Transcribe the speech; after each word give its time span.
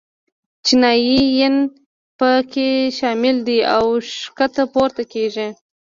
چینایي 0.65 1.21
ین 1.39 1.55
په 2.19 2.29
کې 2.51 2.69
شامل 2.97 3.35
دي 3.47 3.59
او 3.75 3.85
ښکته 4.21 4.63
پورته 4.73 5.03
کېږي. 5.13 5.47